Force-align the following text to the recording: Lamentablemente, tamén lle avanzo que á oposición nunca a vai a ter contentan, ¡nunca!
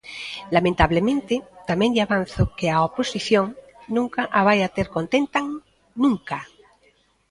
Lamentablemente, 0.55 1.35
tamén 1.69 1.91
lle 1.93 2.03
avanzo 2.07 2.41
que 2.57 2.67
á 2.75 2.77
oposición 2.89 3.45
nunca 3.95 4.21
a 4.37 4.41
vai 4.47 4.59
a 4.63 4.73
ter 4.75 4.87
contentan, 4.95 5.45
¡nunca! 6.03 6.39